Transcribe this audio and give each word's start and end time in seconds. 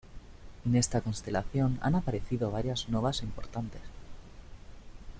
En 0.65 0.75
esta 0.75 1.01
constelación 1.01 1.77
han 1.83 1.93
aparecido 1.93 2.49
varias 2.49 2.89
novas 2.89 3.21
importantes. 3.21 3.81